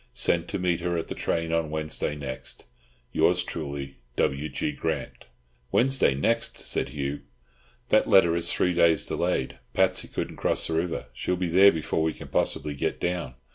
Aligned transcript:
Send 0.15 0.47
to 0.47 0.57
meet 0.57 0.79
her 0.79 0.97
at 0.97 1.09
the 1.09 1.13
train 1.13 1.53
on 1.53 1.69
Wednesday 1.69 2.15
next. 2.15 2.65
Yours 3.11 3.43
truly, 3.43 3.97
W. 4.15 4.49
G. 4.49 4.71
GRANT. 4.71 5.25
"Wednesday 5.71 6.15
next!" 6.15 6.57
said 6.57 6.89
Hugh, 6.89 7.21
"that 7.89 8.09
letter 8.09 8.35
is 8.35 8.51
three 8.51 8.73
days 8.73 9.05
delayed. 9.05 9.59
Patsy 9.75 10.07
couldn't 10.07 10.37
cross 10.37 10.65
the 10.65 10.73
river. 10.73 11.05
She'll 11.13 11.35
be 11.35 11.49
there 11.49 11.71
before 11.71 12.01
we 12.01 12.13
can 12.13 12.29
possibly 12.29 12.73
get 12.73 12.99
down. 12.99 13.35